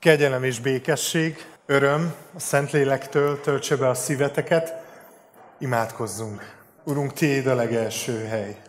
[0.00, 4.74] Kegyelem és békesség, öröm a Szentlélektől töltse be a szíveteket.
[5.58, 6.56] Imádkozzunk.
[6.84, 8.60] Urunk, Tiéd a legelső hely.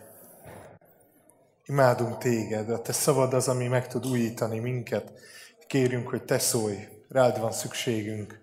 [1.65, 5.13] Imádunk Téged, a Te szavad az, ami meg tud újítani minket.
[5.67, 8.40] Kérünk, hogy Te szólj, rád van szükségünk.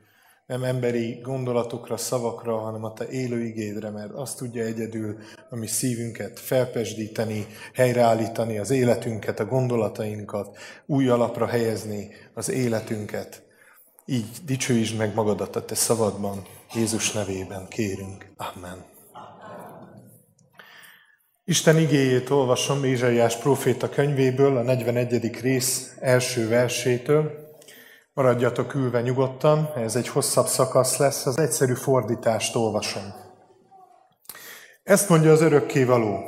[0.48, 5.16] Nem emberi gondolatokra, szavakra, hanem a Te élő igédre, mert azt tudja egyedül
[5.50, 10.56] a mi szívünket felpesdíteni, helyreállítani az életünket, a gondolatainkat,
[10.86, 13.42] új alapra helyezni az életünket.
[14.04, 16.42] Így dicsőítsd meg magadat a Te szavadban,
[16.74, 18.32] Jézus nevében kérünk.
[18.36, 18.84] Amen.
[21.44, 25.40] Isten igéjét olvasom Ézsaiás próféta könyvéből, a 41.
[25.40, 27.47] rész első versétől.
[28.18, 33.14] Maradjatok ülve nyugodtan, ez egy hosszabb szakasz lesz, az egyszerű fordítást olvasom.
[34.82, 36.20] Ezt mondja az örökkévaló.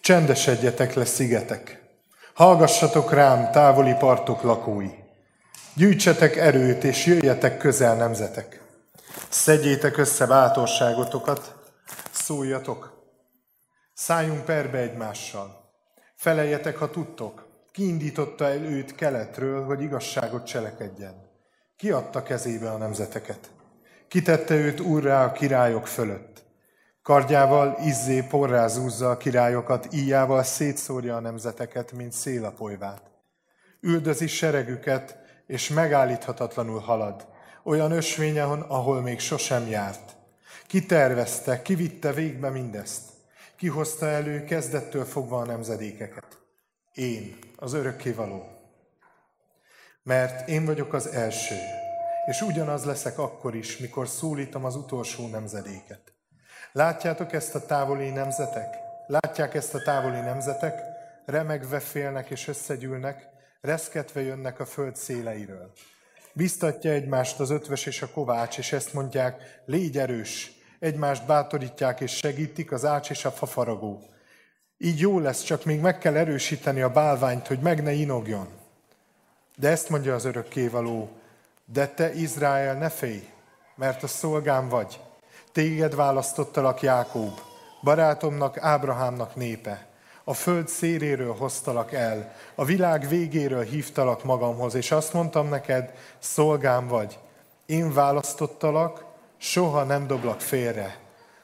[0.00, 1.82] Csendesedjetek le szigetek.
[2.34, 4.90] Hallgassatok rám, távoli partok lakói.
[5.74, 8.62] Gyűjtsetek erőt, és jöjjetek közel nemzetek.
[9.28, 11.54] Szedjétek össze bátorságotokat,
[12.12, 12.92] szóljatok.
[13.94, 15.72] Szálljunk perbe egymással.
[16.16, 17.43] Feleljetek, ha tudtok.
[17.74, 21.14] Kiindította el őt keletről, hogy igazságot cselekedjen.
[21.76, 23.50] Ki adta kezébe a nemzeteket?
[24.08, 26.44] Kitette őt úrrá a királyok fölött.
[27.02, 33.10] Kardjával izzé porrá zúzza a királyokat, íjával szétszórja a nemzeteket, mint szélapolyvát.
[33.80, 37.26] Üldözi seregüket, és megállíthatatlanul halad,
[37.64, 40.16] olyan ösvényen, ahol még sosem járt.
[40.66, 43.02] Kitervezte, kivitte végbe mindezt.
[43.56, 46.42] Kihozta elő kezdettől fogva a nemzedékeket.
[46.94, 48.42] Én, az örökkévaló.
[50.02, 51.54] Mert én vagyok az első,
[52.26, 56.12] és ugyanaz leszek akkor is, mikor szólítom az utolsó nemzedéket.
[56.72, 58.74] Látjátok ezt a távoli nemzetek?
[59.06, 60.82] Látják ezt a távoli nemzetek?
[61.26, 63.28] Remegve félnek és összegyűlnek,
[63.60, 65.72] reszketve jönnek a föld széleiről.
[66.32, 72.16] Biztatja egymást az ötvös és a kovács, és ezt mondják, légy erős, egymást bátorítják és
[72.16, 74.13] segítik az ács és a fafaragó.
[74.84, 78.48] Így jó lesz, csak még meg kell erősíteni a bálványt, hogy meg ne inogjon.
[79.56, 81.10] De ezt mondja az örökkévaló,
[81.64, 83.28] de te Izrael ne félj,
[83.74, 85.00] mert a szolgám vagy.
[85.52, 87.40] Téged választottalak Jákób,
[87.82, 89.86] barátomnak, Ábrahámnak népe.
[90.24, 96.86] A föld széréről hoztalak el, a világ végéről hívtalak magamhoz, és azt mondtam neked, szolgám
[96.86, 97.18] vagy.
[97.66, 99.04] Én választottalak,
[99.36, 100.96] soha nem doblak félre.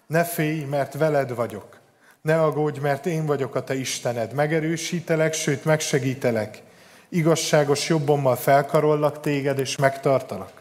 [0.06, 1.79] Ne félj, mert veled vagyok.
[2.22, 4.32] Ne aggódj, mert én vagyok a te Istened.
[4.32, 6.62] Megerősítelek, sőt megsegítelek.
[7.08, 10.52] Igazságos jobbommal felkarollak téged, és megtartalak.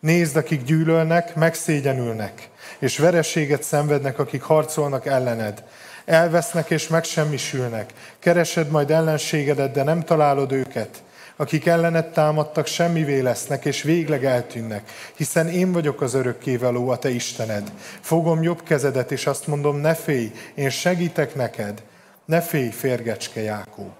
[0.00, 5.64] Nézd, akik gyűlölnek, megszégyenülnek, és vereséget szenvednek, akik harcolnak ellened.
[6.04, 7.92] Elvesznek és megsemmisülnek.
[8.18, 11.02] Keresed majd ellenségedet, de nem találod őket
[11.40, 17.10] akik ellenet támadtak, semmivé lesznek, és végleg eltűnnek, hiszen én vagyok az örökkévaló, a te
[17.10, 17.72] Istened.
[18.00, 21.82] Fogom jobb kezedet, és azt mondom, ne félj, én segítek neked,
[22.24, 23.92] ne félj, férgecske Jákób.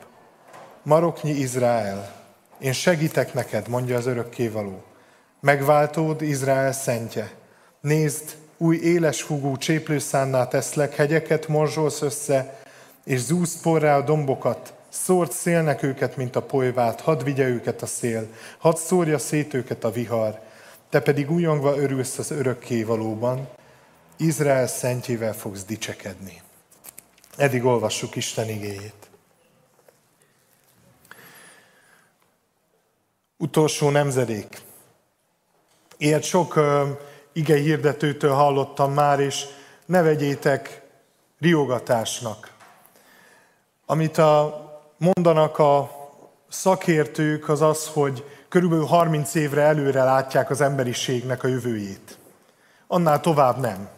[0.82, 2.12] Maroknyi Izrael,
[2.58, 4.82] én segítek neked, mondja az örökkévaló.
[5.40, 7.30] Megváltód Izrael szentje.
[7.80, 12.58] Nézd, új éles húgú cséplőszánná teszlek, hegyeket morzsolsz össze,
[13.04, 17.86] és zúz porrá a dombokat, Szórt szélnek őket, mint a polyvát, hadd vigye őket a
[17.86, 18.28] szél,
[18.58, 20.40] hadd szórja szét őket a vihar,
[20.90, 23.48] te pedig újongva örülsz az örökké valóban,
[24.16, 26.42] Izrael szentjével fogsz dicsekedni.
[27.36, 29.10] Eddig olvassuk Isten igéjét.
[33.36, 34.60] Utolsó nemzedék.
[35.96, 36.60] Ilyet sok
[37.32, 39.44] ige hirdetőtől hallottam már, és
[39.86, 40.82] ne vegyétek
[41.38, 42.52] riogatásnak.
[43.86, 44.67] Amit a
[44.98, 45.90] mondanak a
[46.48, 52.18] szakértők, az az, hogy körülbelül 30 évre előre látják az emberiségnek a jövőjét.
[52.86, 53.88] Annál tovább nem.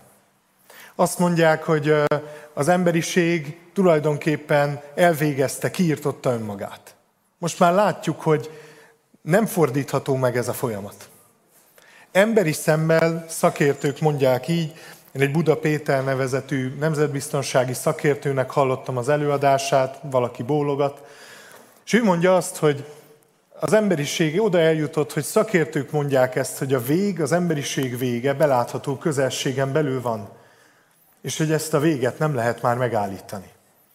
[0.94, 1.94] Azt mondják, hogy
[2.54, 6.94] az emberiség tulajdonképpen elvégezte, kiirtotta önmagát.
[7.38, 8.50] Most már látjuk, hogy
[9.22, 11.08] nem fordítható meg ez a folyamat.
[12.12, 14.72] Emberi szemmel szakértők mondják így,
[15.12, 21.02] én egy Buda Péter nevezetű nemzetbiztonsági szakértőnek hallottam az előadását, valaki bólogat,
[21.84, 22.84] és ő mondja azt, hogy
[23.60, 28.96] az emberiség oda eljutott, hogy szakértők mondják ezt, hogy a vég, az emberiség vége belátható
[28.96, 30.28] közelségen belül van,
[31.22, 33.48] és hogy ezt a véget nem lehet már megállítani.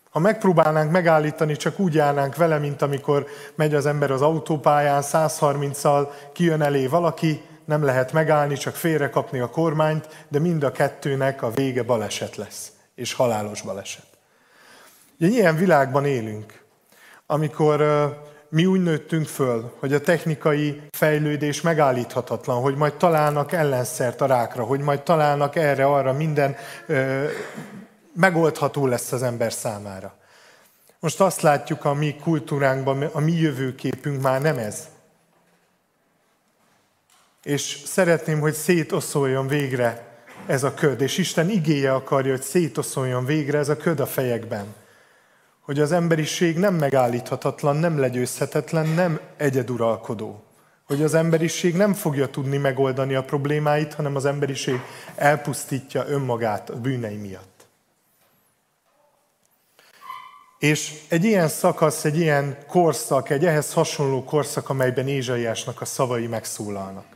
[0.10, 3.26] Ha megpróbálnánk megállítani, csak úgy járnánk vele, mint amikor
[3.56, 9.50] megy az ember az autópályán, 130-al kijön elé valaki, nem lehet megállni, csak félrekapni a
[9.50, 14.06] kormányt, de mind a kettőnek a vége baleset lesz, és halálos baleset.
[15.20, 16.64] Ugye ilyen világban élünk,
[17.26, 17.84] amikor
[18.50, 24.64] mi úgy nőttünk föl, hogy a technikai fejlődés megállíthatatlan, hogy majd találnak ellenszert a rákra,
[24.64, 26.56] hogy majd találnak erre, arra, minden
[26.88, 27.26] ö,
[28.14, 30.16] megoldható lesz az ember számára.
[31.00, 34.88] Most azt látjuk a mi kultúránkban, a mi jövőképünk már nem ez.
[37.46, 40.08] És szeretném, hogy szétoszoljon végre
[40.46, 44.66] ez a köd, és Isten igéje akarja, hogy szétoszoljon végre ez a köd a fejekben.
[45.62, 50.44] Hogy az emberiség nem megállíthatatlan, nem legyőzhetetlen, nem egyeduralkodó.
[50.88, 54.80] Hogy az emberiség nem fogja tudni megoldani a problémáit, hanem az emberiség
[55.16, 57.66] elpusztítja önmagát a bűnei miatt.
[60.60, 66.28] És egy ilyen szakasz, egy ilyen korszak, egy ehhez hasonló korszak, amelyben Ézsaiásnak a szavai
[66.28, 67.15] megszólalnak.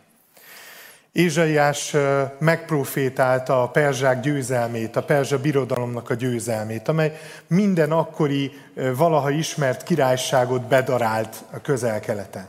[1.11, 1.95] Ézsaiás
[2.39, 8.51] megprofétálta a perzsák győzelmét, a perzsa birodalomnak a győzelmét, amely minden akkori
[8.95, 12.47] valaha ismert királyságot bedarált a közel-keleten.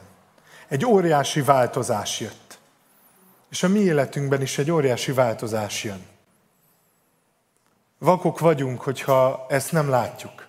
[0.68, 2.58] Egy óriási változás jött.
[3.50, 6.06] És a mi életünkben is egy óriási változás jön.
[7.98, 10.46] Vakok vagyunk, hogyha ezt nem látjuk.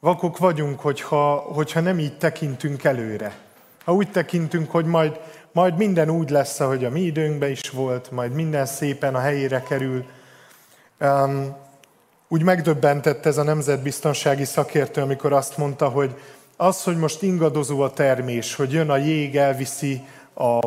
[0.00, 3.38] Vakok vagyunk, hogyha, hogyha nem így tekintünk előre.
[3.84, 5.20] Ha úgy tekintünk, hogy majd,
[5.56, 9.62] majd minden úgy lesz, ahogy a mi időnkben is volt, majd minden szépen a helyére
[9.68, 10.04] kerül.
[11.00, 11.56] Um,
[12.28, 16.14] úgy megdöbbentett ez a nemzetbiztonsági szakértő, amikor azt mondta, hogy
[16.56, 20.02] az, hogy most ingadozó a termés, hogy jön a jég, elviszi
[20.34, 20.66] a,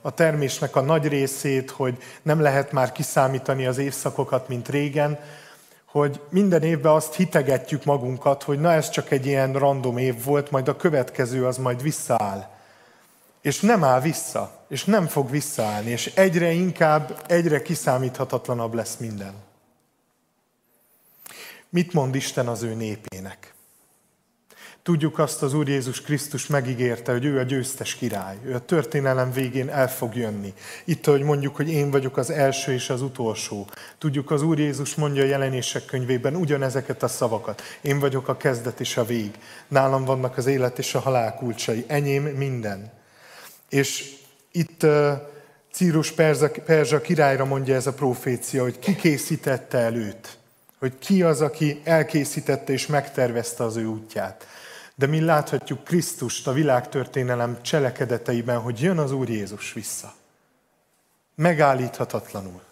[0.00, 5.18] a termésnek a nagy részét, hogy nem lehet már kiszámítani az évszakokat, mint régen,
[5.84, 10.50] hogy minden évben azt hitegetjük magunkat, hogy na ez csak egy ilyen random év volt,
[10.50, 12.55] majd a következő az majd visszaáll.
[13.46, 19.34] És nem áll vissza, és nem fog visszaállni, és egyre inkább, egyre kiszámíthatatlanabb lesz minden.
[21.68, 23.54] Mit mond Isten az ő népének?
[24.82, 28.36] Tudjuk azt, az Úr Jézus Krisztus megígérte, hogy ő a győztes király.
[28.44, 30.54] Ő a történelem végén el fog jönni.
[30.84, 33.68] Itt, hogy mondjuk, hogy én vagyok az első és az utolsó.
[33.98, 37.62] Tudjuk, az Úr Jézus mondja a jelenések könyvében ugyanezeket a szavakat.
[37.80, 39.38] Én vagyok a kezdet és a vég.
[39.68, 41.84] Nálam vannak az élet és a halál kulcsai.
[41.86, 43.04] Enyém minden.
[43.68, 44.14] És
[44.52, 44.86] itt
[45.72, 50.38] Círus Perzsa, Perzsa királyra mondja ez a profécia, hogy ki készítette előtt.
[50.78, 54.46] Hogy ki az, aki elkészítette és megtervezte az ő útját.
[54.94, 60.14] De mi láthatjuk Krisztust a világtörténelem cselekedeteiben, hogy jön az Úr Jézus vissza.
[61.34, 62.62] Megállíthatatlanul.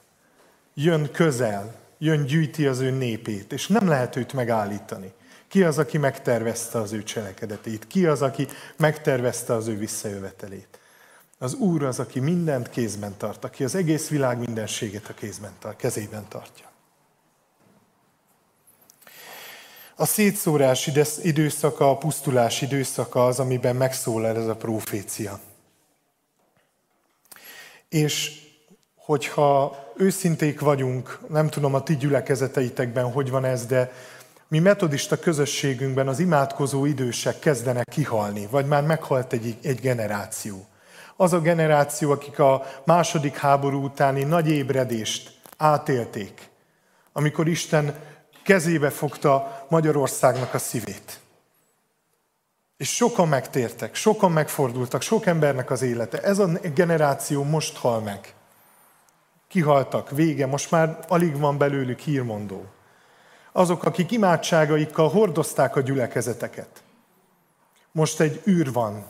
[0.75, 5.13] Jön közel, jön gyűjti az ő népét, és nem lehet őt megállítani.
[5.49, 7.87] Ki az, aki megtervezte az ő cselekedetét?
[7.87, 10.79] Ki az, aki megtervezte az ő visszajövetelét?
[11.39, 15.77] Az Úr az, aki mindent kézben tart, aki az egész világ mindenségét a kézben tart,
[15.77, 16.73] kezében tartja.
[19.97, 20.91] A szétszórás
[21.23, 25.41] időszaka, a pusztulás időszaka az, amiben megszólal ez a profécia.
[27.89, 28.43] És
[28.97, 33.93] hogyha őszinték vagyunk, nem tudom a ti gyülekezeteitekben hogy van ez, de
[34.49, 40.67] mi metodista közösségünkben az imádkozó idősek kezdenek kihalni, vagy már meghalt egy, egy generáció.
[41.17, 46.51] Az a generáció, akik a második háború utáni nagy ébredést átélték,
[47.13, 47.95] amikor Isten
[48.45, 51.21] kezébe fogta Magyarországnak a szívét.
[52.77, 56.21] És sokan megtértek, sokan megfordultak, sok embernek az élete.
[56.21, 58.35] Ez a generáció most hal meg.
[59.49, 62.65] Kihaltak, vége, most már alig van belőlük hírmondó.
[63.53, 66.83] Azok, akik imádságaikkal hordozták a gyülekezeteket.
[67.93, 69.05] Most egy űr van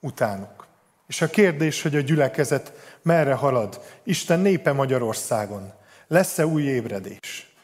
[0.00, 0.66] utánuk.
[1.10, 3.80] És a kérdés, hogy a gyülekezet merre halad?
[4.04, 5.72] Isten népe Magyarországon.
[6.06, 7.54] Lesz-e új ébredés?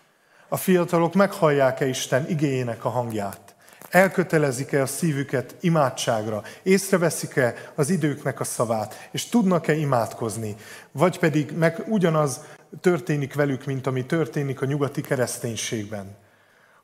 [0.48, 3.54] A fiatalok meghallják-e Isten igényének a hangját?
[3.90, 6.42] Elkötelezik-e a szívüket imádságra?
[6.62, 9.08] Észreveszik-e az időknek a szavát?
[9.10, 10.56] És tudnak-e imádkozni?
[10.92, 12.40] Vagy pedig meg ugyanaz
[12.80, 16.16] történik velük, mint ami történik a nyugati kereszténységben.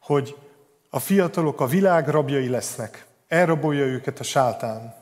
[0.01, 0.37] Hogy
[0.91, 3.07] a fiatalok a világ rabjai lesznek.
[3.29, 5.02] Elrabolja őket a sátán.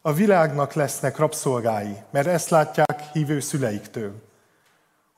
[0.00, 4.28] A világnak lesznek rabszolgái, mert ezt látják hívő szüleiktől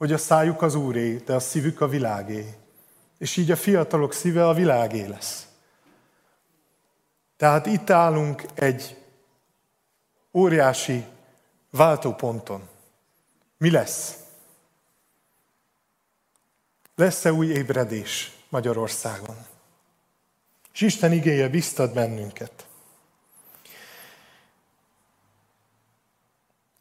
[0.02, 2.54] hogy a szájuk az úré, de a szívük a világé.
[3.18, 5.46] És így a fiatalok szíve a világé lesz.
[7.36, 8.96] Tehát itt állunk egy
[10.32, 11.04] óriási
[11.70, 12.68] váltóponton.
[13.58, 14.16] Mi lesz?
[16.94, 19.36] Lesz-e új ébredés Magyarországon?
[20.72, 22.66] És Isten igéje biztat bennünket.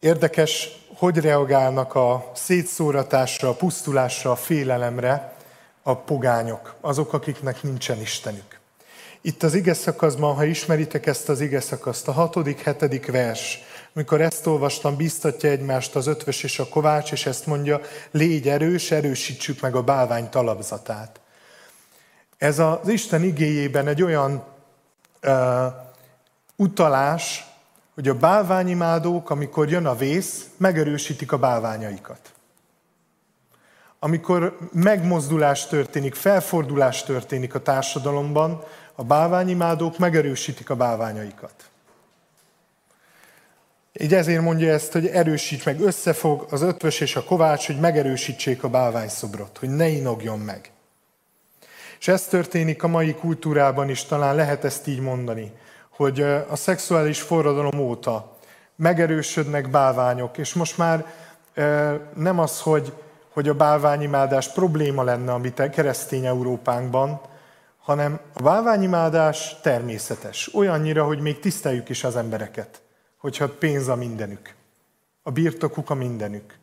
[0.01, 5.33] Érdekes, hogy reagálnak a szétszóratásra, a pusztulásra, a félelemre
[5.83, 8.59] a pogányok, azok, akiknek nincsen Istenük.
[9.21, 13.59] Itt az ige szakaszban, ha ismeritek ezt az ige szakaszt, a hatodik, hetedik vers,
[13.93, 17.81] amikor ezt olvastam, biztatja egymást az ötvös és a kovács, és ezt mondja,
[18.11, 21.19] légy erős, erősítsük meg a bálvány talapzatát.
[22.37, 24.43] Ez az Isten igéjében egy olyan
[25.23, 25.65] uh,
[26.55, 27.50] utalás,
[27.93, 32.31] hogy a bálványimádók, amikor jön a vész, megerősítik a bálványaikat.
[33.99, 38.63] Amikor megmozdulás történik, felfordulás történik a társadalomban,
[38.95, 41.53] a bálványimádók megerősítik a bálványaikat.
[43.93, 48.63] Így ezért mondja ezt, hogy erősíts meg, összefog az ötvös és a kovács, hogy megerősítsék
[48.63, 50.71] a bálványszobrot, hogy ne inogjon meg.
[51.99, 55.51] És ez történik a mai kultúrában is, talán lehet ezt így mondani,
[55.95, 58.37] hogy a szexuális forradalom óta
[58.75, 61.13] megerősödnek bálványok, és most már
[62.15, 62.93] nem az, hogy,
[63.29, 67.21] hogy a bálványimádás probléma lenne a keresztény Európánkban,
[67.79, 70.53] hanem a bálványimádás természetes.
[70.53, 72.81] Olyannyira, hogy még tiszteljük is az embereket,
[73.17, 74.53] hogyha pénz a mindenük,
[75.23, 76.57] a birtokuk a mindenük,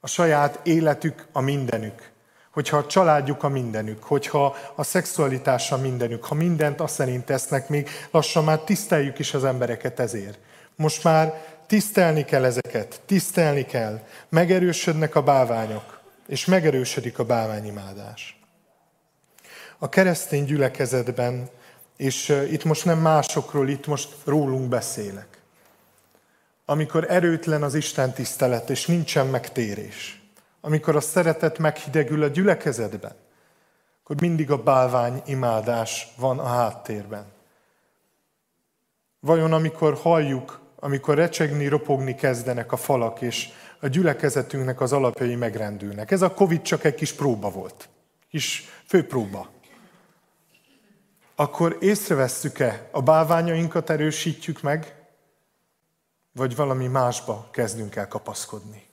[0.00, 2.11] a saját életük a mindenük,
[2.52, 7.88] hogyha a családjuk a mindenük, hogyha a szexualitása mindenük, ha mindent azt szerint tesznek, még
[8.10, 10.38] lassan már tiszteljük is az embereket ezért.
[10.76, 18.40] Most már tisztelni kell ezeket, tisztelni kell, megerősödnek a báványok, és megerősödik a báványimádás.
[19.78, 21.48] A keresztény gyülekezetben,
[21.96, 25.26] és itt most nem másokról, itt most rólunk beszélek.
[26.64, 30.21] Amikor erőtlen az Isten tisztelet, és nincsen megtérés,
[30.64, 33.16] amikor a szeretet meghidegül a gyülekezetben,
[34.02, 37.24] akkor mindig a bálvány imádás van a háttérben.
[39.20, 43.48] Vajon amikor halljuk, amikor recsegni, ropogni kezdenek a falak, és
[43.80, 46.10] a gyülekezetünknek az alapjai megrendülnek.
[46.10, 47.88] Ez a Covid csak egy kis próba volt.
[48.30, 49.50] Kis főpróba.
[51.34, 54.94] Akkor észrevesszük-e, a bálványainkat erősítjük meg,
[56.32, 58.91] vagy valami másba kezdünk el kapaszkodni?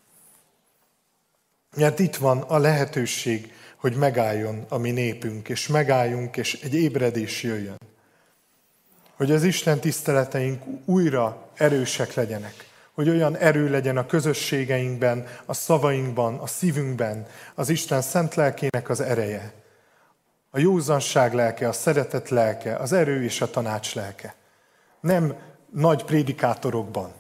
[1.76, 7.44] Mert itt van a lehetőség, hogy megálljon a mi népünk, és megálljunk, és egy ébredés
[7.44, 7.78] jöjjön.
[9.16, 12.68] Hogy az Isten tiszteleteink újra erősek legyenek.
[12.94, 19.02] Hogy olyan erő legyen a közösségeinkben, a szavainkban, a szívünkben, az Isten szent lelkének az
[19.02, 19.54] ereje.
[20.50, 24.36] A józanság lelke, a szeretet lelke, az erő és a tanács lelke.
[25.00, 25.36] Nem
[25.74, 27.14] nagy prédikátorokban,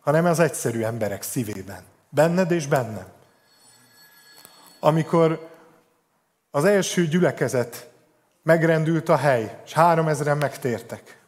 [0.00, 1.82] hanem az egyszerű emberek szívében.
[2.08, 3.14] Benned és bennem
[4.86, 5.48] amikor
[6.50, 7.90] az első gyülekezet
[8.42, 11.20] megrendült a hely, és három ezeren megtértek.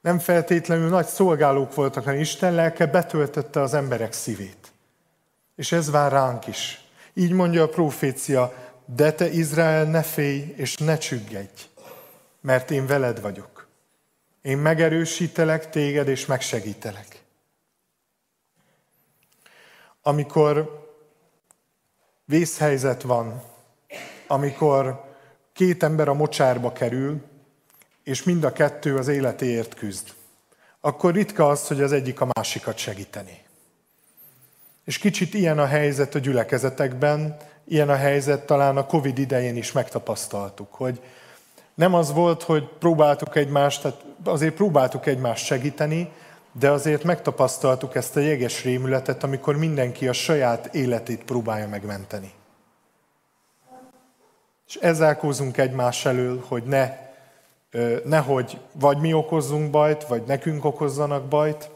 [0.00, 4.72] Nem feltétlenül nagy szolgálók voltak, hanem Isten lelke betöltötte az emberek szívét.
[5.56, 6.84] És ez vár ránk is.
[7.14, 8.54] Így mondja a profécia,
[8.84, 11.68] de te Izrael ne félj és ne csüggedj,
[12.40, 13.66] mert én veled vagyok.
[14.42, 17.22] Én megerősítelek téged és megsegítelek.
[20.02, 20.83] Amikor
[22.24, 23.42] vészhelyzet van,
[24.26, 25.04] amikor
[25.52, 27.22] két ember a mocsárba kerül,
[28.02, 30.12] és mind a kettő az életéért küzd,
[30.80, 33.42] akkor ritka az, hogy az egyik a másikat segíteni.
[34.84, 39.72] És kicsit ilyen a helyzet a gyülekezetekben, ilyen a helyzet talán a Covid idején is
[39.72, 41.00] megtapasztaltuk, hogy
[41.74, 46.12] nem az volt, hogy próbáltuk egymást, tehát azért próbáltuk egymást segíteni,
[46.58, 52.32] de azért megtapasztaltuk ezt a jeges rémületet, amikor mindenki a saját életét próbálja megmenteni.
[54.66, 56.98] És ezálkozunk egymás elől, hogy ne,
[58.04, 61.70] nehogy vagy mi okozzunk bajt, vagy nekünk okozzanak bajt.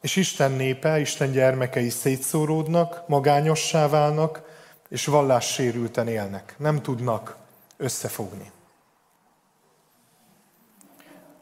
[0.00, 4.42] És Isten népe, Isten gyermekei szétszóródnak, magányossá válnak,
[4.88, 6.54] és vallássérülten élnek.
[6.58, 7.36] Nem tudnak
[7.76, 8.50] összefogni.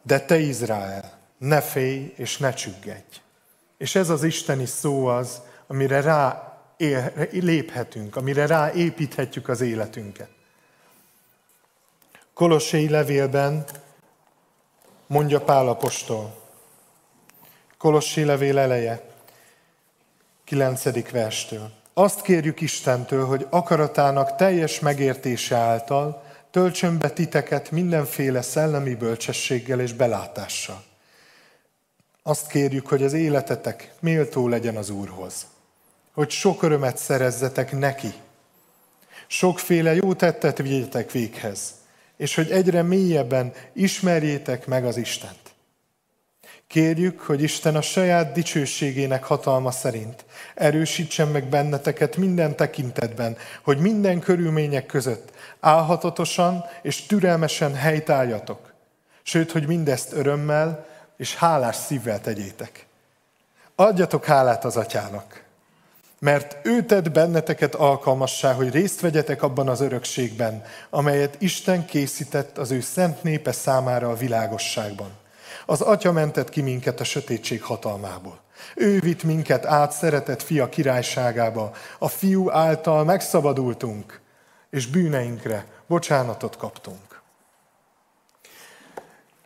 [0.06, 3.20] De te Izrael, ne félj és ne csüggedj.
[3.76, 6.52] És ez az isteni szó az, amire rá
[7.30, 10.28] léphetünk, amire rá építhetjük az életünket.
[12.34, 13.64] Kolossai levélben
[15.06, 16.42] mondja Pál apostol.
[17.78, 19.02] Kolossi levél eleje,
[20.44, 21.11] 9.
[21.11, 21.70] verstől.
[21.94, 26.23] Azt kérjük Istentől, hogy akaratának teljes megértése által
[26.54, 30.84] töltsön be titeket mindenféle szellemi bölcsességgel és belátással.
[32.23, 35.46] Azt kérjük, hogy az életetek méltó legyen az Úrhoz,
[36.12, 38.12] hogy sok örömet szerezzetek neki,
[39.26, 41.75] sokféle jó tettet vigyetek véghez,
[42.16, 45.54] és hogy egyre mélyebben ismerjétek meg az Istent.
[46.66, 54.20] Kérjük, hogy Isten a saját dicsőségének hatalma szerint erősítsen meg benneteket minden tekintetben, hogy minden
[54.20, 55.32] körülmények között
[55.64, 58.73] Álhatatosan és türelmesen helytáljatok,
[59.23, 62.87] sőt, hogy mindezt örömmel és hálás szívvel tegyétek.
[63.75, 65.44] Adjatok hálát az atyának,
[66.18, 72.71] mert ő tett benneteket alkalmassá, hogy részt vegyetek abban az örökségben, amelyet Isten készített az
[72.71, 75.11] ő szent népe számára a világosságban.
[75.66, 78.40] Az Atya mentett ki minket a sötétség hatalmából.
[78.75, 81.73] Ő vitt minket át szeretett fia királyságába.
[81.99, 84.23] A fiú által megszabadultunk,
[84.74, 87.22] és bűneinkre bocsánatot kaptunk.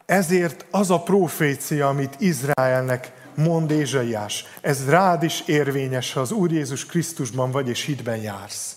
[0.06, 6.52] Ezért az a profécia, amit Izraelnek mond Ézsaiás, ez rád is érvényes, ha az Úr
[6.52, 8.76] Jézus Krisztusban vagy és hitben jársz.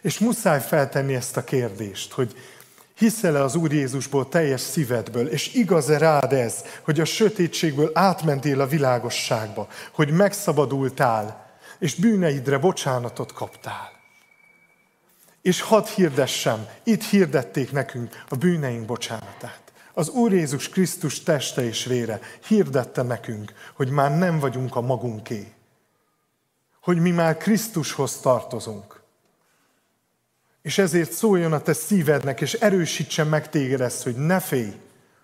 [0.00, 2.34] És muszáj feltenni ezt a kérdést, hogy
[2.94, 8.66] hiszel-e az Úr Jézusból teljes szívedből, és igaz-e rád ez, hogy a sötétségből átmentél a
[8.66, 11.46] világosságba, hogy megszabadultál,
[11.78, 13.93] és bűneidre bocsánatot kaptál.
[15.44, 19.72] És hadd hirdessem, itt hirdették nekünk a bűneink bocsánatát.
[19.92, 25.52] Az Úr Jézus Krisztus teste és vére hirdette nekünk, hogy már nem vagyunk a magunké.
[26.80, 29.00] Hogy mi már Krisztushoz tartozunk.
[30.62, 34.80] És ezért szóljon a te szívednek, és erősítsen meg téged ezt, hogy ne félj,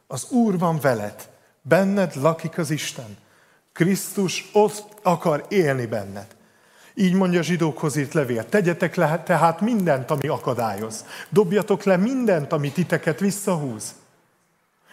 [0.07, 1.29] az Úr van veled,
[1.63, 3.17] benned lakik az Isten.
[3.73, 6.39] Krisztus ott akar élni benned.
[6.95, 8.49] Így mondja a zsidókhoz írt levél.
[8.49, 11.05] Tegyetek le tehát mindent, ami akadályoz.
[11.29, 13.95] Dobjatok le mindent, ami titeket visszahúz.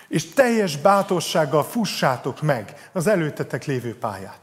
[0.08, 4.42] És teljes bátorsággal fussátok meg az előtetek lévő pályát.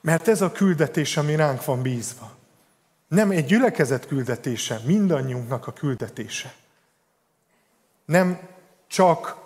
[0.00, 2.30] Mert ez a küldetés, ami ránk van bízva.
[3.08, 6.54] Nem egy gyülekezet küldetése, mindannyiunknak a küldetése.
[8.04, 8.38] Nem
[8.86, 9.36] csak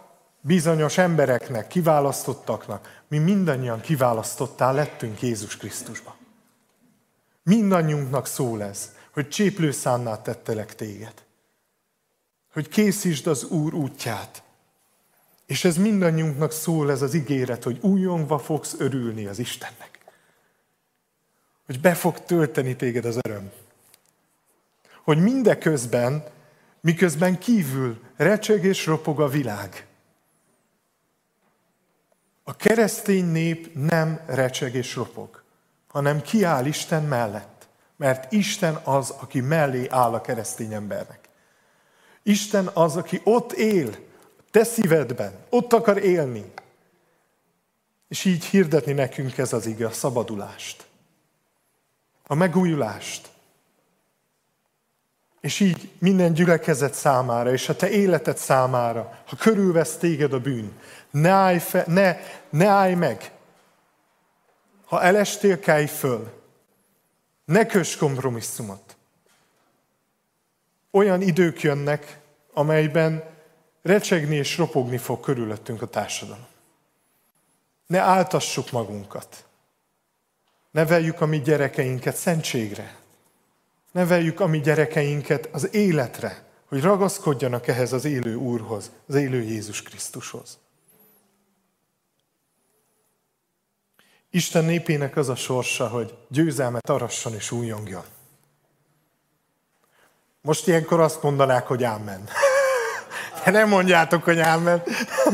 [0.40, 6.18] bizonyos embereknek, kiválasztottaknak, mi mindannyian kiválasztottá lettünk Jézus Krisztusba.
[7.49, 11.14] Mindannyiunknak szól ez, hogy cséplőszánnál tettelek téged.
[12.52, 14.43] Hogy készítsd az Úr útját.
[15.47, 19.99] És ez mindannyiunknak szól ez az ígéret, hogy újongva fogsz örülni az Istennek
[21.69, 23.50] hogy be fog tölteni téged az öröm.
[25.02, 26.25] Hogy mindeközben,
[26.80, 29.87] miközben kívül recseg és ropog a világ.
[32.43, 35.38] A keresztény nép nem recseg és ropog,
[35.89, 41.29] hanem kiáll Isten mellett, mert Isten az, aki mellé áll a keresztény embernek.
[42.23, 43.97] Isten az, aki ott él,
[44.51, 46.53] te szívedben, ott akar élni.
[48.09, 50.89] És így hirdetni nekünk ez az ige, a szabadulást
[52.31, 53.29] a megújulást.
[55.41, 60.73] És így minden gyülekezet számára, és a te életed számára, ha körülvesz téged a bűn,
[61.11, 62.17] ne állj, fe, ne,
[62.51, 63.33] ne állj meg.
[64.89, 66.33] Ha elestél, kelj föl.
[67.45, 68.97] Ne kös kompromisszumot.
[70.91, 72.21] Olyan idők jönnek,
[72.53, 73.25] amelyben
[73.83, 76.47] recsegni és ropogni fog körülöttünk a társadalom.
[77.87, 79.45] Ne áltassuk magunkat.
[80.71, 82.97] Neveljük a mi gyerekeinket szentségre.
[83.93, 89.83] Neveljük a mi gyerekeinket az életre, hogy ragaszkodjanak ehhez az élő Úrhoz, az élő Jézus
[89.83, 90.59] Krisztushoz.
[94.30, 98.04] Isten népének az a sorsa, hogy győzelmet arasson és újongjon.
[100.41, 102.25] Most ilyenkor azt mondanák, hogy ámen.
[103.45, 104.82] De nem mondjátok, hogy ámen.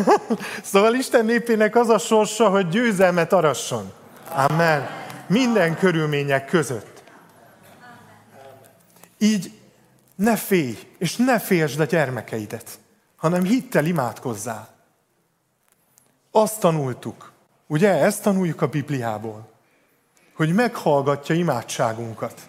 [0.73, 3.93] Szóval Isten népének az a sorsa, hogy győzelmet arasson.
[4.29, 7.03] Amen minden körülmények között.
[9.19, 9.61] Így
[10.15, 12.79] ne félj, és ne félsd a gyermekeidet,
[13.17, 14.75] hanem hittel imádkozzál.
[16.31, 17.33] Azt tanultuk,
[17.67, 19.49] ugye, ezt tanuljuk a Bibliából,
[20.35, 22.49] hogy meghallgatja imádságunkat,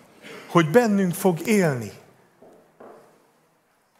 [0.50, 1.92] hogy bennünk fog élni.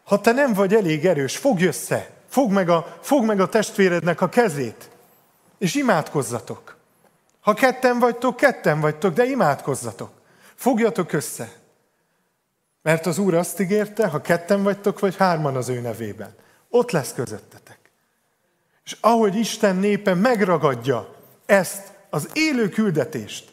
[0.04, 4.20] Ha te nem vagy elég erős, fogj össze, fogd meg a, fogd meg a testvérednek
[4.20, 4.90] a kezét,
[5.58, 6.76] és imádkozzatok.
[7.40, 10.10] Ha ketten vagytok, ketten vagytok, de imádkozzatok.
[10.54, 11.52] Fogjatok össze.
[12.82, 16.34] Mert az Úr azt ígérte, ha ketten vagytok, vagy hárman az ő nevében.
[16.70, 17.85] Ott lesz közöttetek.
[18.86, 21.14] És ahogy Isten népe megragadja
[21.46, 23.52] ezt az élő küldetést,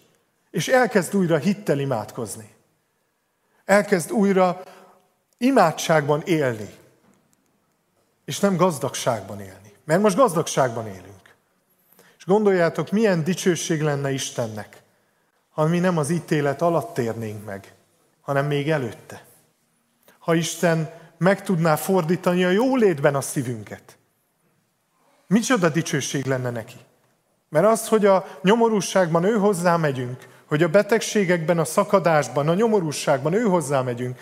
[0.52, 2.54] és elkezd újra hittel imádkozni.
[3.66, 4.64] Elkezd újra
[5.38, 6.70] imádságban élni,
[8.26, 9.74] és nem gazdagságban élni.
[9.86, 11.36] Mert most gazdagságban élünk.
[12.18, 14.82] És gondoljátok, milyen dicsőség lenne Istennek,
[15.50, 17.74] ha mi nem az ítélet alatt térnénk meg,
[18.22, 19.26] hanem még előtte.
[20.18, 23.98] Ha Isten meg tudná fordítani a jólétben a szívünket.
[25.28, 26.78] Micsoda dicsőség lenne neki.
[27.50, 33.34] Mert az, hogy a nyomorúságban ő hozzá megyünk, hogy a betegségekben, a szakadásban, a nyomorúságban
[33.34, 34.20] ő hozzá megyünk,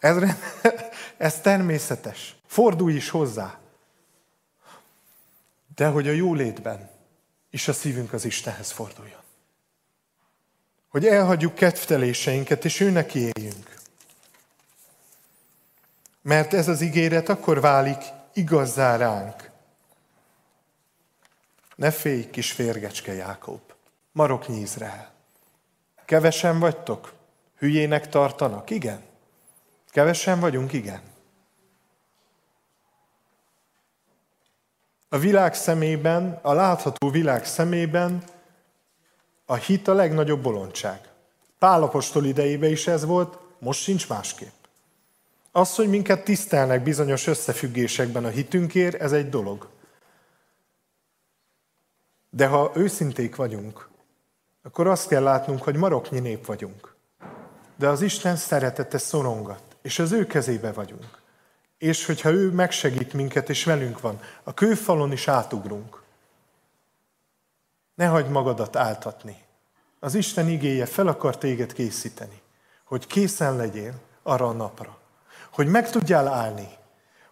[0.00, 0.16] Ez,
[1.16, 2.36] ez természetes.
[2.46, 3.58] Fordulj is hozzá.
[5.74, 6.90] De hogy a jólétben
[7.50, 9.20] is a szívünk az Istenhez forduljon.
[10.88, 13.76] Hogy elhagyjuk kedvteléseinket, és őnek éljünk.
[16.22, 19.49] Mert ez az ígéret akkor válik igazzá ránk.
[21.80, 23.60] Ne félj, kis férgecske Jákob,
[24.12, 25.10] maroknyi Izrael.
[26.04, 27.12] Kevesen vagytok?
[27.58, 28.70] Hülyének tartanak?
[28.70, 29.02] Igen.
[29.90, 30.72] Kevesen vagyunk?
[30.72, 31.00] Igen.
[35.08, 38.22] A világ szemében, a látható világ szemében
[39.44, 41.00] a hit a legnagyobb bolondság.
[41.58, 44.64] Pálapostól idejében is ez volt, most sincs másképp.
[45.52, 49.68] Az, hogy minket tisztelnek bizonyos összefüggésekben a hitünkért, ez egy dolog.
[52.30, 53.88] De ha őszinték vagyunk,
[54.62, 56.94] akkor azt kell látnunk, hogy maroknyi nép vagyunk.
[57.76, 61.18] De az Isten szeretete szorongat, és az ő kezébe vagyunk.
[61.78, 66.02] És hogyha ő megsegít minket, és velünk van, a kőfalon is átugrunk.
[67.94, 69.36] Ne hagyd magadat áltatni.
[70.00, 72.40] Az Isten igéje fel akar téged készíteni,
[72.84, 74.98] hogy készen legyél arra a napra.
[75.52, 76.68] Hogy meg tudjál állni.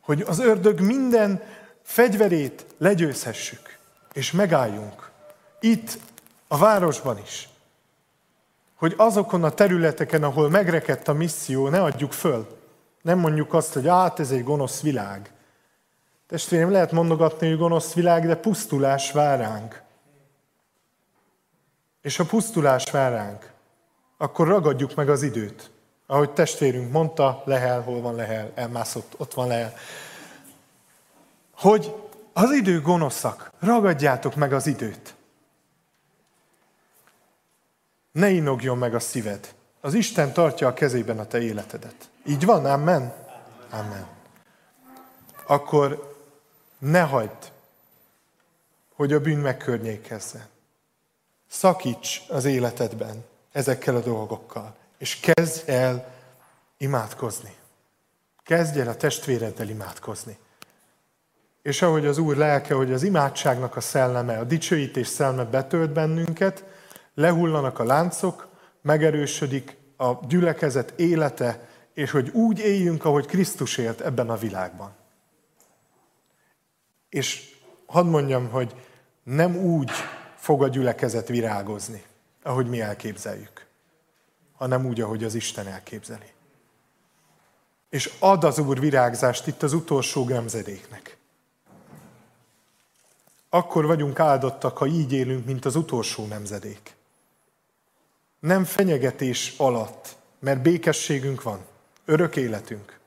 [0.00, 1.42] Hogy az ördög minden
[1.82, 3.77] fegyverét legyőzhessük,
[4.18, 5.10] és megálljunk.
[5.60, 5.98] Itt,
[6.48, 7.48] a városban is.
[8.74, 12.58] Hogy azokon a területeken, ahol megrekedt a misszió, ne adjuk föl.
[13.02, 15.32] Nem mondjuk azt, hogy át, ez egy gonosz világ.
[16.26, 19.82] Testvérem, lehet mondogatni, hogy gonosz világ, de pusztulás vár ránk.
[22.02, 23.50] És ha pusztulás vár ránk,
[24.16, 25.70] akkor ragadjuk meg az időt.
[26.06, 29.74] Ahogy testvérünk mondta, Lehel, hol van Lehel, elmászott, ott van Lehel.
[31.54, 35.14] Hogy az idő gonoszak, ragadjátok meg az időt.
[38.12, 39.54] Ne inogjon meg a szíved.
[39.80, 42.10] Az Isten tartja a kezében a te életedet.
[42.26, 42.64] Így van?
[42.64, 43.14] Amen?
[43.70, 44.06] Amen.
[45.46, 46.16] Akkor
[46.78, 47.52] ne hagyd,
[48.94, 50.46] hogy a bűn megkörnyékezzen.
[51.48, 56.14] Szakíts az életedben ezekkel a dolgokkal, és kezdj el
[56.76, 57.56] imádkozni.
[58.42, 60.38] Kezdj el a testvéreddel imádkozni.
[61.68, 66.64] És ahogy az Úr lelke, hogy az imádságnak a szelleme, a dicsőítés szelleme betölt bennünket,
[67.14, 68.48] lehullanak a láncok,
[68.82, 74.92] megerősödik a gyülekezet élete, és hogy úgy éljünk, ahogy Krisztus élt ebben a világban.
[77.08, 78.74] És hadd mondjam, hogy
[79.22, 79.90] nem úgy
[80.36, 82.02] fog a gyülekezet virágozni,
[82.42, 83.66] ahogy mi elképzeljük,
[84.56, 86.32] hanem úgy, ahogy az Isten elképzeli.
[87.88, 91.17] És ad az Úr virágzást itt az utolsó gemzedéknek.
[93.50, 96.96] Akkor vagyunk áldottak, ha így élünk, mint az utolsó nemzedék.
[98.40, 101.58] Nem fenyegetés alatt, mert békességünk van,
[102.04, 102.98] örök életünk,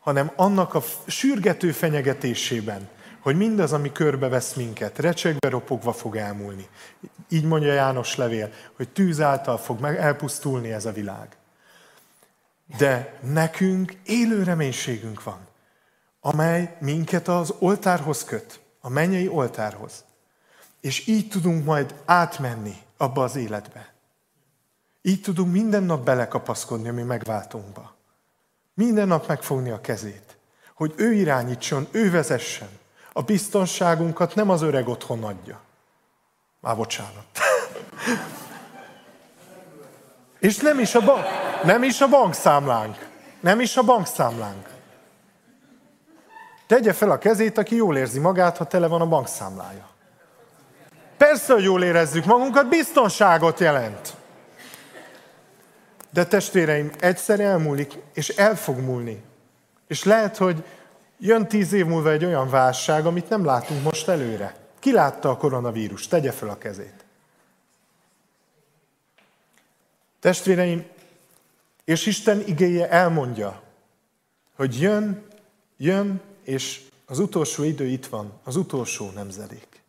[0.00, 2.88] hanem annak a sürgető fenyegetésében,
[3.20, 6.68] hogy mindaz, ami körbevesz minket, recsegve, ropogva fog elmúlni.
[7.28, 11.36] Így mondja János levél, hogy tűz által fog meg elpusztulni ez a világ.
[12.78, 15.38] De nekünk élő reménységünk van,
[16.20, 20.04] amely minket az oltárhoz köt, a mennyei oltárhoz.
[20.80, 23.92] És így tudunk majd átmenni abba az életbe.
[25.02, 27.94] Így tudunk minden nap belekapaszkodni a mi megváltunkba.
[28.74, 30.36] Minden nap megfogni a kezét,
[30.74, 32.68] hogy ő irányítson, ő vezessen.
[33.12, 35.60] A biztonságunkat nem az öreg otthon adja.
[36.60, 37.26] Már bocsánat.
[40.38, 41.24] És nem is, a bank,
[41.64, 43.08] nem is a bankszámlánk.
[43.40, 44.75] Nem is a bankszámlánk.
[46.66, 49.88] Tegye fel a kezét, aki jól érzi magát, ha tele van a bankszámlája.
[51.16, 54.14] Persze, hogy jól érezzük magunkat, biztonságot jelent.
[56.10, 59.22] De testvéreim, egyszer elmúlik, és el fog múlni.
[59.86, 60.64] És lehet, hogy
[61.18, 64.54] jön tíz év múlva egy olyan válság, amit nem látunk most előre.
[64.78, 66.08] Ki látta a koronavírus?
[66.08, 67.04] Tegye fel a kezét.
[70.20, 70.86] Testvéreim,
[71.84, 73.62] és Isten igéje elmondja,
[74.56, 75.26] hogy jön,
[75.76, 79.82] jön, és az utolsó idő itt van, az utolsó nemzedék.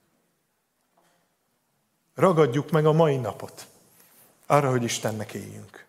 [2.15, 3.67] Ragadjuk meg a mai napot,
[4.45, 5.85] arra, hogy Istennek éljünk.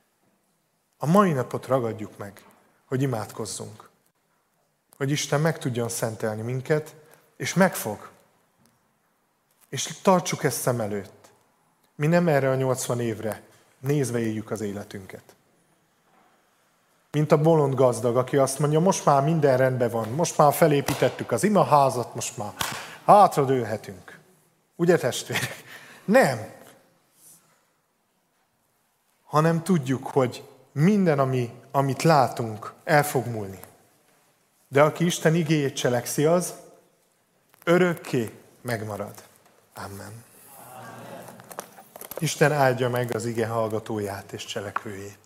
[0.98, 2.44] A mai napot ragadjuk meg,
[2.84, 3.88] hogy imádkozzunk.
[4.96, 6.94] Hogy Isten meg tudjon szentelni minket,
[7.36, 8.10] és megfog.
[9.68, 11.30] És tartsuk ezt szem előtt.
[11.94, 13.42] Mi nem erre a 80 évre
[13.78, 15.36] nézve éljük az életünket.
[17.12, 21.32] Mint a bolond gazdag, aki azt mondja, most már minden rendben van, most már felépítettük
[21.32, 22.52] az imaházat, most már
[23.04, 24.18] hátradőlhetünk.
[24.76, 25.64] Ugye testvérek?
[26.04, 26.56] Nem.
[29.24, 33.60] Hanem tudjuk, hogy minden, ami, amit látunk, el fog múlni.
[34.68, 36.54] De aki Isten igéjét cselekszi, az
[37.64, 39.14] örökké megmarad.
[39.74, 40.24] Amen.
[42.18, 45.18] Isten áldja meg az ige hallgatóját és cselekvőjét.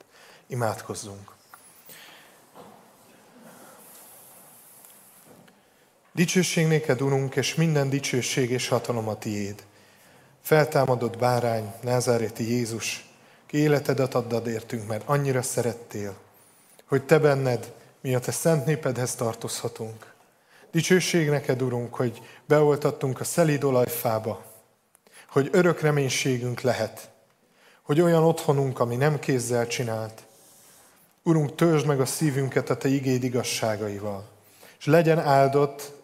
[0.47, 1.32] Imádkozzunk.
[6.15, 9.63] Dicsőség néked, Urunk, és minden dicsőség és hatalom a tiéd.
[10.43, 13.09] Feltámadott bárány, Názáreti Jézus,
[13.47, 16.15] ki életedet addad értünk, mert annyira szerettél,
[16.87, 20.13] hogy te benned, mi a te szent népedhez tartozhatunk.
[20.71, 24.45] Dicsőség neked, Urunk, hogy beoltattunk a szelíd olajfába,
[25.29, 27.11] hogy örök reménységünk lehet,
[27.83, 30.23] hogy olyan otthonunk, ami nem kézzel csinált.
[31.23, 34.29] Urunk, törzsd meg a szívünket a Te igéd igazságaival,
[34.79, 36.02] és legyen áldott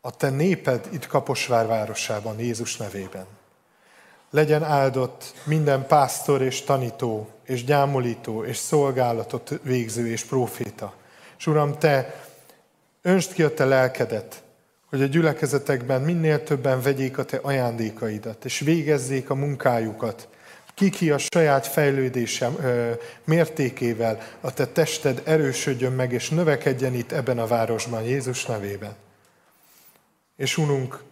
[0.00, 3.26] a Te néped itt Kaposvár városában, Jézus nevében.
[4.30, 10.94] Legyen áldott minden pásztor és tanító, és gyámolító, és szolgálatot végző, és proféta.
[11.38, 12.14] És Uram, Te
[13.02, 14.42] önst ki a Te lelkedet,
[14.88, 20.28] hogy a gyülekezetekben minél többen vegyék a te ajándékaidat, és végezzék a munkájukat,
[20.74, 22.56] ki a saját fejlődésem
[23.24, 28.94] mértékével a te tested erősödjön meg, és növekedjen itt ebben a városban, Jézus nevében.
[30.36, 31.02] És ununk,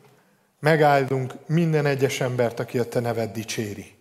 [0.61, 3.95] megáldunk minden egyes embert, aki a te neved dicséri.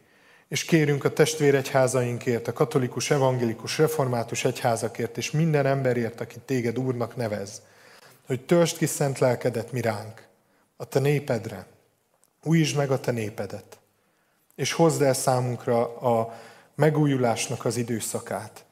[0.47, 7.15] És kérünk a testvéregyházainkért, a katolikus, evangélikus, református egyházakért, és minden emberért, aki téged Úrnak
[7.15, 7.61] nevez
[8.29, 10.27] hogy törst ki szent lelkedet mi ránk,
[10.77, 11.65] a te népedre.
[12.43, 13.78] Újítsd meg a te népedet,
[14.59, 16.33] és hozd el számunkra a
[16.75, 18.65] megújulásnak az időszakát,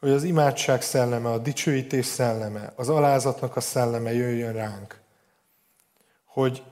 [0.00, 5.00] hogy az imádság szelleme, a dicsőítés szelleme, az alázatnak a szelleme jöjjön ránk,
[6.24, 6.62] hogy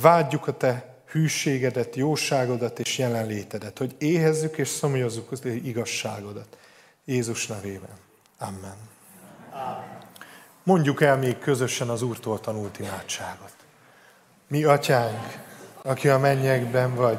[0.00, 6.56] vágyjuk a te hűségedet, jóságodat és jelenlétedet, hogy éhezzük és szomjazzuk az igazságodat.
[7.04, 7.96] Jézus nevében.
[8.38, 8.76] Amen.
[9.52, 9.98] Amen.
[10.62, 13.54] Mondjuk el még közösen az Úrtól tanult imádságot.
[14.46, 15.42] Mi, Atyánk,
[15.82, 17.18] aki a mennyekben vagy,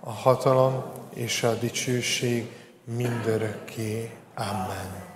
[0.00, 0.84] a hatalom
[1.14, 2.50] és a dicsőség
[2.84, 4.10] mindörökké.
[4.34, 5.07] Amen.